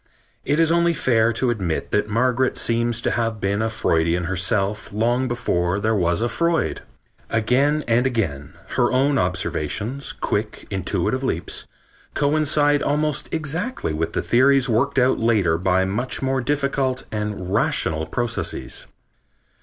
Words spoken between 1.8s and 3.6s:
that Margaret seems to have